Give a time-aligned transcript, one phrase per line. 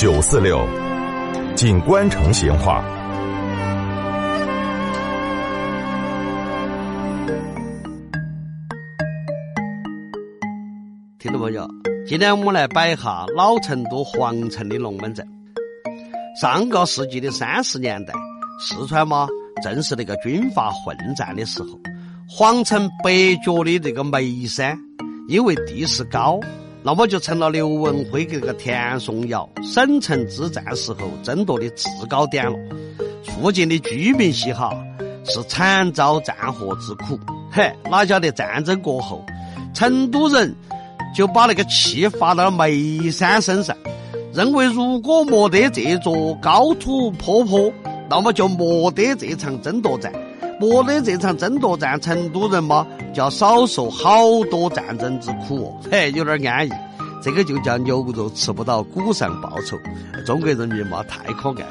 [0.00, 0.66] 九四六，
[1.54, 2.82] 锦官城闲话。
[11.18, 11.68] 听众朋友，
[12.06, 15.28] 今天我们来摆一下老成都皇城的龙门阵。
[16.40, 18.14] 上个世纪的三十年代，
[18.58, 19.28] 四川嘛
[19.62, 21.78] 正是那个军阀混战的时候。
[22.26, 24.78] 皇城北角的这个眉山，
[25.28, 26.40] 因为地势高，
[26.82, 32.58] 那么就成了刘文辉跟这个田颂尧省城之战时候争夺的制高点了。
[33.24, 34.72] 附近的居民些哈
[35.24, 37.18] 是惨遭战祸之苦，
[37.50, 39.24] 嘿，哪晓得战争过后，
[39.74, 40.54] 成都人。
[41.12, 43.76] 就把那个气发到了眉山身上，
[44.32, 47.72] 认为如果没得这座高土坡坡，
[48.08, 50.12] 那么就没得这场争夺战，
[50.60, 54.20] 没得这场争夺战，成都人嘛就要少受好
[54.50, 56.70] 多战争之苦哦， 嘿，有点安逸。
[57.22, 59.78] 这个就叫牛肉吃不到，骨上报仇。
[60.26, 61.64] 中国人民嘛太可爱，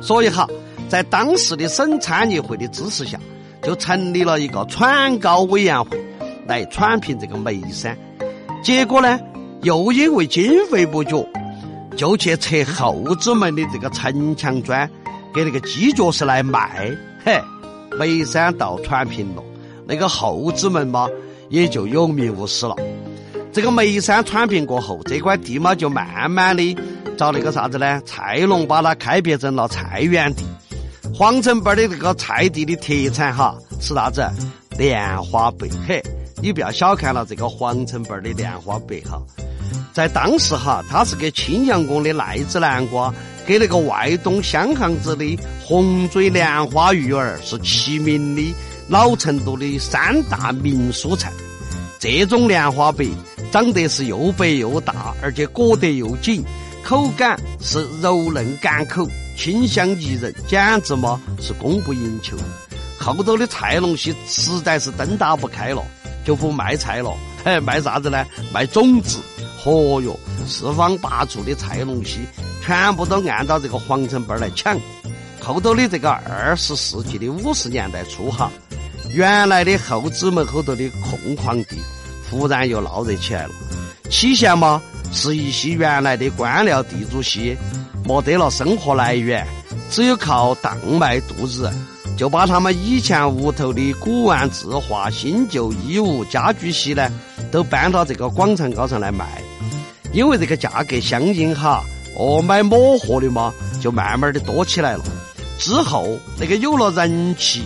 [0.00, 0.46] 所以哈，
[0.88, 3.18] 在当时的省产业会的支持下，
[3.62, 5.98] 就成立了一个喘高委员会，
[6.46, 7.98] 来铲平这个眉山。
[8.62, 9.18] 结果呢，
[9.62, 11.28] 又因为经费不足，
[11.96, 14.88] 就去拆后子门的这个城墙砖，
[15.34, 16.90] 给那个鸡脚石来卖。
[17.24, 17.40] 嘿，
[17.98, 19.42] 眉山道铲平了，
[19.86, 21.08] 那个后子门嘛，
[21.48, 22.76] 也就有名无实了。
[23.52, 26.76] 这个眉山铲平过后，这块地嘛，就慢慢的
[27.16, 28.00] 找那个啥子呢？
[28.06, 30.44] 菜农把它开辟成了菜园地。
[31.12, 34.24] 皇城辈的这个菜地的特产哈是啥子？
[34.78, 35.68] 莲花白。
[35.86, 36.02] 嘿。
[36.40, 39.20] 你不要小看了这个皇城坝儿的莲花白哈，
[39.92, 43.12] 在当时哈，它是给青羊宫的赖子南瓜，
[43.48, 45.24] 给那个外东香巷子的
[45.64, 48.54] 红嘴莲花鱼儿是齐名的
[48.88, 51.32] 老成都的三大名蔬菜。
[51.98, 53.06] 这种莲花白
[53.50, 56.44] 长得是又白又大，而且裹得又紧，
[56.84, 62.36] 口感是柔嫩甘口，清香宜人，简直嘛是供不应求。
[62.98, 65.82] 后头的菜农些实在是灯打不开了。
[66.24, 68.22] 就不卖菜了，哎，卖啥子呢？
[68.52, 69.16] 卖种子。
[69.64, 70.14] 嚯哟，
[70.46, 72.18] 四方八处的菜农些
[72.68, 74.78] 全部都按照这个皇城辈儿来抢。
[75.40, 78.50] 后头的这个二十世纪的五十年代初哈，
[79.14, 81.78] 原来的后子门后头的空旷地，
[82.30, 83.54] 忽然又闹热起来了。
[84.10, 87.56] 起先嘛，是一些原来的官僚地主些
[88.04, 89.46] 没得了生活来源，
[89.90, 91.66] 只有靠当卖度日。
[92.18, 97.10] 就把他们以前屋头的古玩字画、新旧衣物、家具些呢，
[97.50, 99.40] 都搬到这个广场高上来卖，
[100.12, 101.82] 因为这个价格相应哈，
[102.18, 105.04] 哦，买抹货的嘛，就慢慢的多起来了。
[105.56, 107.62] 之后那个有了人气，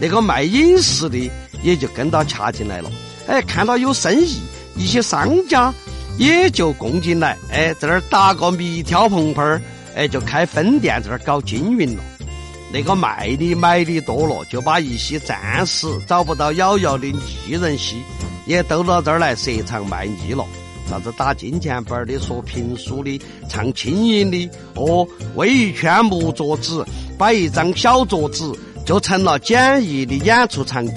[0.00, 1.30] 那个卖饮食的
[1.62, 2.90] 也就跟到掐进来了。
[3.26, 4.40] 哎，看到有生意，
[4.74, 5.72] 一些商家
[6.18, 9.62] 也就供进来，哎，在那儿搭个米挑棚棚儿，
[9.94, 12.02] 哎，就开分店在那儿搞经营了。
[12.72, 17.96] 那个卖的买的多了，就把一些暂时找不到咬咬的艺人些，
[18.46, 20.44] 也都到这儿来设场卖艺了。
[20.90, 25.06] 啥子打金钱板的、说评书的、唱轻音的，哦，
[25.36, 26.84] 围一圈木桌子，
[27.16, 28.52] 摆一张小桌子，
[28.84, 30.94] 就成了简易的演出场地。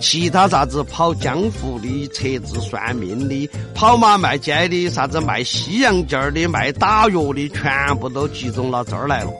[0.00, 9.30] 其他啥子跑江湖的、测字算命的、跑马卖街的、啥子卖西洋镜的、卖打药的，全部都集中到这儿来了。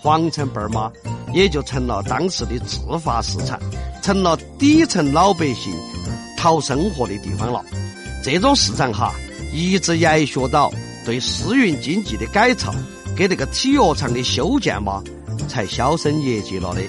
[0.00, 0.92] 皇城贝儿嘛，
[1.34, 3.58] 也就成了当时的自发市场，
[4.02, 5.72] 成了底层老百姓
[6.36, 7.64] 讨生活的地方了。
[8.22, 9.12] 这种市场哈，
[9.52, 10.72] 一直延续到
[11.04, 12.74] 对私运经济的改造，
[13.16, 15.02] 给那个体育场的修建嘛，
[15.48, 16.80] 才销声匿迹了的。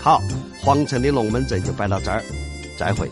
[0.00, 0.22] 好，
[0.60, 2.22] 皇城的龙门阵就摆到这儿，
[2.78, 3.10] 再会。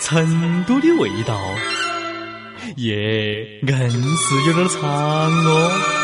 [0.00, 1.38] 成都的味道。
[2.76, 5.99] 耶，硬是有点长哦。